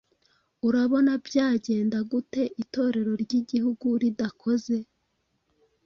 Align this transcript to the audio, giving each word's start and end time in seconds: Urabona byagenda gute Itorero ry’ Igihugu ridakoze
Urabona 0.67 1.11
byagenda 1.27 1.97
gute 2.11 2.41
Itorero 2.63 3.11
ry’ 3.23 3.31
Igihugu 3.41 3.87
ridakoze 4.01 4.75